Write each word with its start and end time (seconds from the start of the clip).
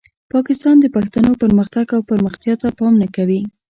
پاکستان 0.33 0.75
د 0.81 0.85
پښتنو 0.95 1.31
پرمختګ 1.43 1.85
او 1.95 2.01
پرمختیا 2.11 2.53
ته 2.61 2.67
پام 2.77 2.93
نه 3.01 3.07
کوي. 3.15 3.41